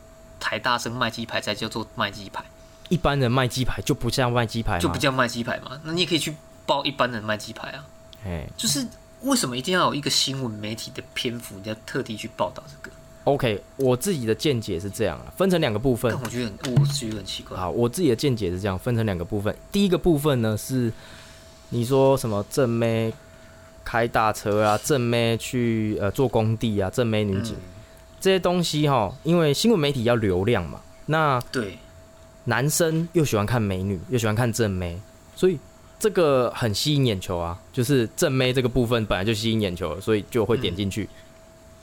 [0.40, 2.44] 台大生卖鸡排才叫做卖鸡排？
[2.88, 5.80] 一般人卖鸡排就不叫卖鸡排就不叫卖鸡排嘛？
[5.84, 6.34] 那你也可以去
[6.66, 7.84] 报一般人卖鸡排啊。
[8.24, 8.86] 哎，就是
[9.22, 16.12] 为什么一定要有一个新闻媒体的篇幅，你要特地去报道这个？OK，我自己的见解是这样啊，分成两个部分。
[16.22, 17.56] 我觉得很，我觉得很奇怪。
[17.56, 19.54] 好，我自己的见解是这样，分成两个部分。
[19.70, 20.92] 第一个部分呢是
[21.70, 23.12] 你说什么正妹？
[23.84, 27.56] 开大车啊，正妹去呃做工地啊，正妹女警
[28.20, 31.76] 这些东西哈，因为新闻媒体要流量嘛，那对
[32.44, 35.00] 男生又喜欢看美女，又喜欢看正妹，
[35.34, 35.58] 所以
[36.02, 37.56] 这个很吸引眼球啊。
[37.72, 41.08] 就是正妹这个部分本来就吸引眼球，所以就会点进去。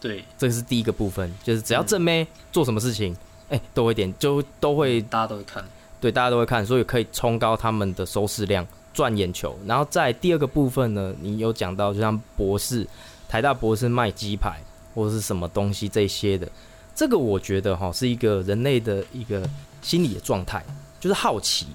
[0.02, 3.16] 对，这个是第一个部分，就是只要正妹做什么事情，
[3.48, 5.64] 哎，都会点，就都会大家都会看，
[6.02, 8.68] 对，大家都会看，所以可以冲高他们的收视量。
[8.92, 12.86] 赚眼球，然后在第二个部分呢，你有讲到，就像博士、
[13.30, 14.60] 台大博士卖鸡排
[14.96, 16.50] 或者是什么东西这些的，
[16.96, 19.48] 这个我觉得哈是一个人类的一个
[19.82, 20.62] 心理的状态，
[21.00, 21.68] 就是好奇。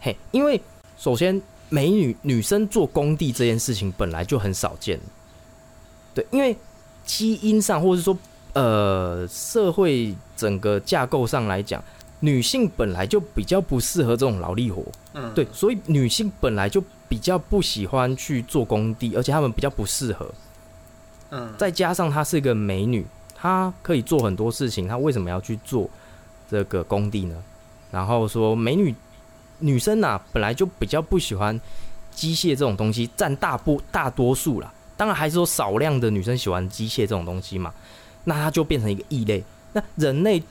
[0.00, 0.58] 嘿，因为
[0.96, 1.38] 首先
[1.70, 5.00] 美女女生做工地这件事情本来就很少见，
[6.14, 6.54] 对，因为
[7.06, 8.18] 基因上或者是说
[8.52, 11.82] 呃社会整个架构上来讲。
[12.22, 20.30] 女性本来就比较不适合这种劳力活，嗯，对，所以女性本来就比较不喜欢去做工地，而且她们比较不适合，
[21.30, 25.88] 嗯，再加上她是一个美女，她可以做很多事情，她为什么要去做
[26.50, 27.42] 这个工地呢？
[27.90, 28.94] 然后说美女
[29.60, 31.58] 女生呐，本来就比较不喜欢
[32.14, 34.72] 机械这种东西，占大部大多数啦。
[34.96, 37.72] 当然还是说少量的女生喜欢机械这种东西嘛，
[38.24, 39.42] 那她就变成一个异类。
[39.72, 40.42] 那人类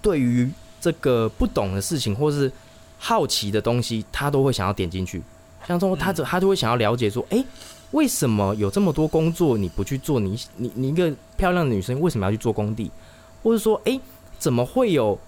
[0.00, 0.48] 对于
[0.80, 2.50] 这个不懂的事情，或是
[2.98, 5.22] 好奇的东西，他都会想要点进去。
[5.66, 7.44] 像说他，他就会想要了解说，哎，
[7.90, 10.20] 为什么有这么多工作你不去做？
[10.20, 12.90] 你你你一个漂亮的女生为什么要去做工地？
[13.42, 13.98] 或者说，哎，
[14.38, 15.18] 怎么会有，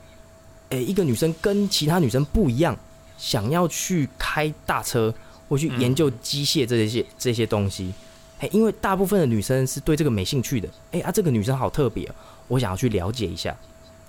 [0.71, 2.77] 哎，一个女生跟其他女生不一样，
[3.20, 5.14] 想要去开大车
[5.48, 7.92] 或去研究机械这些这些东西？
[8.38, 10.68] 哎，因为大部分的女生是对这个没兴趣的。
[10.92, 12.11] 哎啊，这个女生好特别，
[12.48, 13.54] 我想要去了解一下。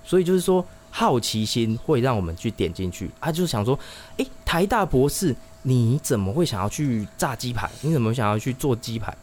[0.03, 0.65] 所以就是说。
[0.93, 3.79] 好奇心会让我们去点进去，啊就是想说，
[4.17, 7.71] 诶，台大博士，你怎么会想要去炸鸡排？
[7.79, 9.15] 你怎么想要去做鸡排？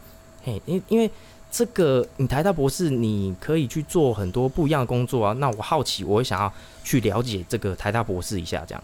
[0.43, 1.07] 嘿，因因为
[1.51, 5.33] 这个，你台大博士，你可以去做很多不一样的工作啊。
[5.33, 6.51] 那我好奇，我会想要
[6.83, 8.83] 去了解这个台大博士一下，这样，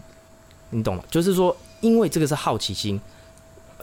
[0.76, 1.04] 你懂吗？
[1.10, 3.00] 就是说，因为这个是好奇心，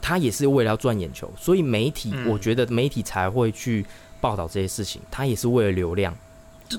[0.01, 3.87] 他也是为了要赚眼球，所以媒体，我觉得媒体才会去
[4.21, 6.15] 报道这些事情，他也是为了流量。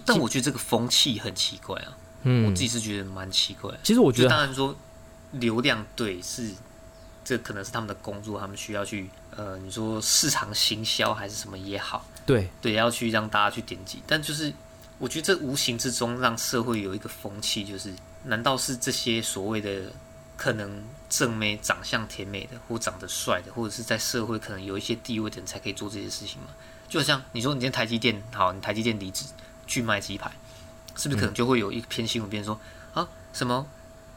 [0.05, 1.97] 但我觉得这个风气很奇怪啊。
[2.23, 3.71] 嗯，我自己是觉得蛮奇怪。
[3.83, 4.75] 其实我觉得，当然说
[5.31, 6.51] 流量对是，
[7.25, 14.01] 这可能是他们的工作，他们需要去呃，你说市场行销还是什么也好，对对，要去让大家去点击。
[14.07, 14.53] 但就是
[14.99, 17.93] 我觉得这无形之中让社会有一个风气，就是
[18.23, 19.91] 难道是这些所谓的
[20.37, 26.47] 可能正妹、长相甜美的，或长得帅的，或者是在社会可能有一些地位的人才可以做这些事情吗？
[26.89, 29.25] 就像你说，你今天台积电好，你台积电离职
[29.67, 30.31] 去卖鸡排。
[30.95, 32.59] 是不是可能就会有一篇新闻，变说
[32.93, 33.65] 啊什么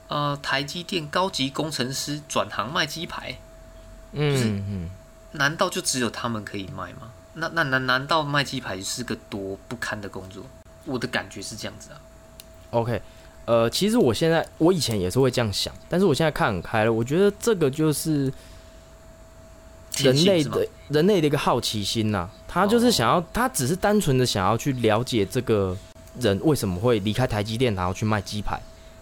[0.09, 3.35] 呃台积电高级工程师转行卖鸡排，
[4.13, 4.91] 嗯嗯，
[5.33, 7.11] 难道就只有他们可以卖吗？
[7.33, 10.45] 那那难难道卖鸡排是个多不堪的工作？
[10.85, 12.01] 我的感觉是这样子啊。
[12.73, 13.01] OK，
[13.47, 16.93] 呃，其实我现在我以前也是会这样想，但是我现在看很开了。
[16.93, 18.31] 我觉得这个就是
[19.97, 25.75] 人类的人类的一个好奇心呐，他就是想要，他只是单纯的想要去了解这个。
[26.19, 28.59] 人为什么会离开台积电，然后去卖鸡排？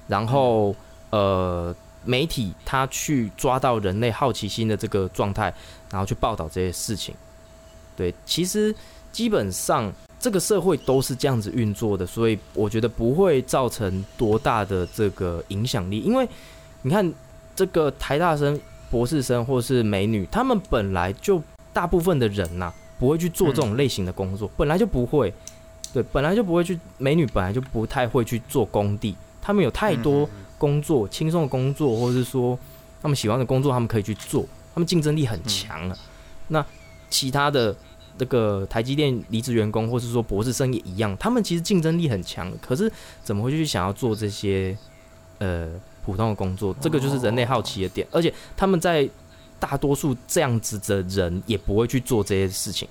[0.08, 0.74] 然后，
[1.10, 1.72] 呃，
[2.04, 5.54] 媒体他去抓到人类好奇心的这个状态，
[5.92, 7.14] 然后去报道这些事情。
[7.96, 8.74] 对，其实
[9.12, 9.92] 基本上
[10.24, 16.00] 这个社会都是这样子运作的，所以我觉得不会造成多大的这个影响力。
[16.00, 16.26] 因为
[16.80, 17.12] 你看
[17.54, 18.58] 这个台大生、
[18.90, 21.42] 博士生或是美女，他们本来就
[21.74, 25.30] 大部分的人呐，不会去做这种类型的工作，本来就不会。
[25.92, 32.58] 对，本来就不会去，美女本来就不太会去做工地，他们有太多工作，轻松的工作，或者是说
[33.02, 35.96] 他们喜欢的工作，他们可以去做，他们竞争力很强啊。
[36.48, 36.64] 那
[37.10, 37.76] 其他的
[38.18, 42.90] 那个台积电离职员工，或是说博士生也一样，他们其实竞争力很强，可是
[43.22, 44.76] 怎么会去想要做这些
[45.38, 45.68] 呃
[46.04, 46.74] 普通的工作？
[46.80, 49.08] 这个就是人类好奇的点，而且他们在
[49.58, 52.88] 大多数这样子的人也不会去做这些事情，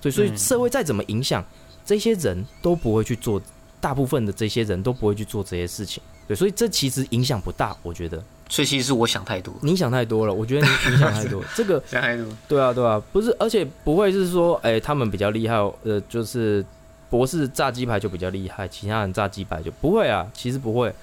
[0.00, 1.44] 所以所以社会再怎么影响。
[1.86, 3.38] 这些人都不会去做，
[3.78, 8.24] 大部分的这些人都不会去做这些事情，对，所以这其实影响不大，我觉得。
[8.54, 11.42] 所以其实是我想太多，你想太多了，我觉得你 你想太多。
[11.56, 16.64] 这个想太多，对啊，对啊，不是，而且不会是说，哎，他们比较厉害，呃，就是
[17.10, 20.94] 博士炸鸡排就比较厉害，其他人炸鸡排就不会啊，其实不会，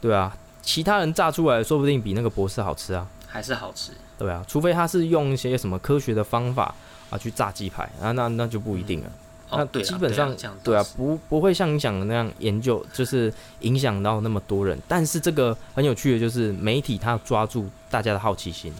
[0.00, 6.74] 对啊，其他人炸出来说不定比那个博士好吃啊，还是好吃，对啊，除非他是用一些什么科学的方法
[7.10, 9.10] 啊去炸鸡排啊，那那就不一定了。
[9.50, 10.34] 那基本上
[10.64, 14.78] 对啊，不不会像你想的那样研究，就是影响到那么多人。
[14.88, 18.72] 但是这个很有趣的就是媒体它抓住大家的好奇心。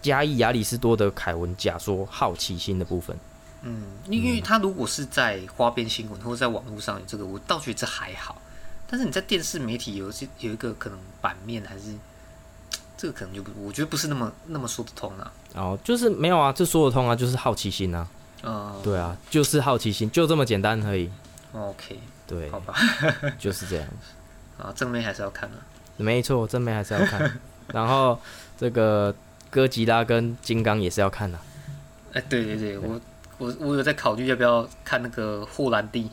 [0.00, 3.18] 加以亚里士多德凯文假说好奇心的部分，
[3.62, 8.40] 嗯，因为他如果是在花边新闻或者在网络上有这个，我倒觉得这还好。
[8.88, 11.92] 但是你在电视媒体有些有一个可能版面还是
[12.96, 15.32] 这个可能就不，我觉得不是那么那么说得通啊。
[15.54, 18.06] 哦，就是没有啊，这说得通啊，就是好奇心啊。
[18.42, 21.10] 哦，对啊，就是好奇心，就这么简单而已。
[21.52, 22.74] OK，对，好吧，
[23.38, 23.86] 就是这样。
[24.58, 25.56] 啊，正面还是要看的。
[25.96, 27.40] 没错，正面还是要看。
[27.72, 28.18] 然后
[28.56, 29.14] 这个
[29.50, 31.38] 哥吉拉跟金刚也是要看的。
[32.12, 33.00] 哎，对对对，我
[33.38, 36.10] 我我有在考虑要不要看那个霍兰蒂，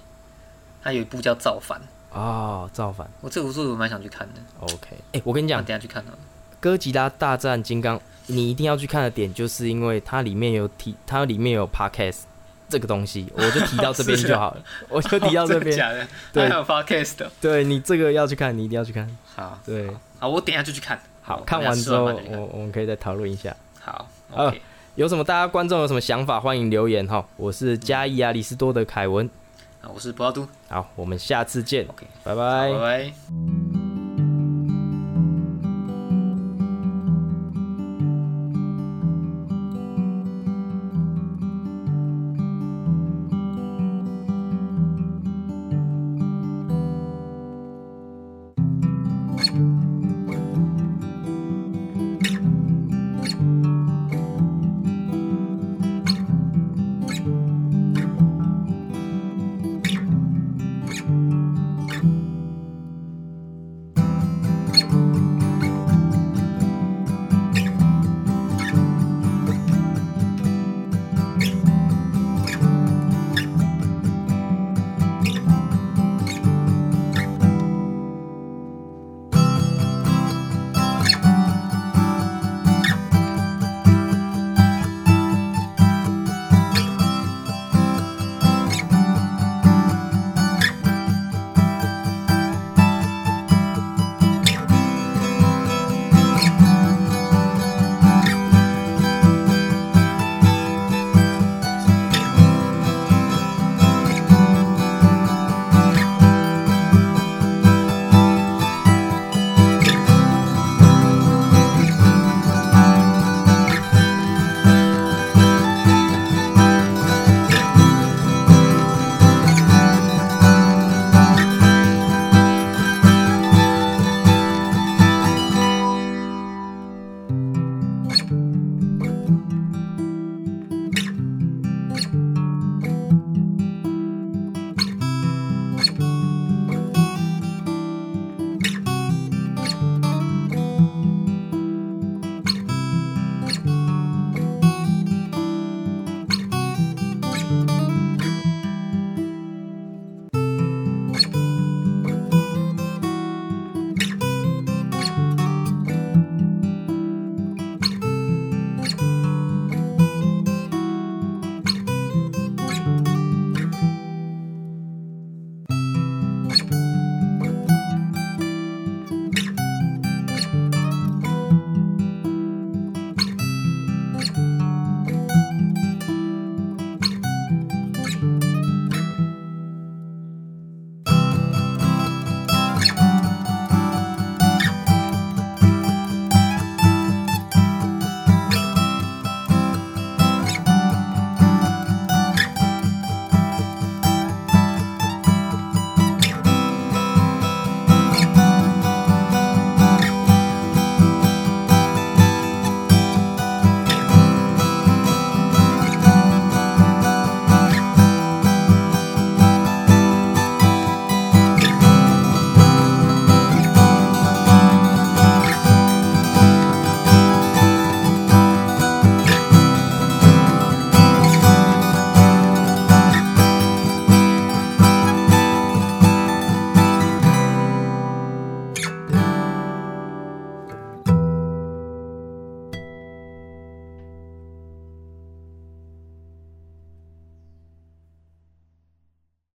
[0.84, 1.80] 他有一部叫《造反》
[2.18, 3.06] 啊，《造反》。
[3.22, 4.42] 我这部作我蛮想去看的。
[4.62, 6.12] OK，哎，我跟你讲，等下去看了。
[6.60, 8.02] 哥吉拉大战金刚。
[8.28, 12.22] 你一定要去看的点，就是因为它里面有提，它里面有 podcast
[12.68, 15.76] 这个东西， 我就提到这边就好了，我就提到这边。
[15.78, 17.32] 假的，对，还有 podcast 的。
[17.40, 19.08] 对你这个要去看，你一定要去看。
[19.36, 21.00] 好，对，好，我等下就去看。
[21.22, 23.56] 好看完之后，我我们可以再讨论一下。
[23.80, 24.62] 好，OK。
[24.96, 27.28] 有什么大家观众有什么想法，欢迎留言哈。
[27.36, 29.30] 我是嘉义亚里士多的凯文，
[29.82, 30.48] 啊，我是博阿都。
[30.70, 31.86] 好，我们下次见。
[31.88, 33.85] OK，拜拜，拜拜。